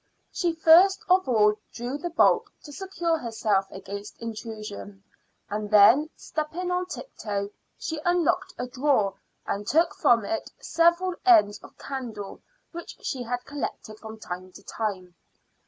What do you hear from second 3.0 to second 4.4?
herself against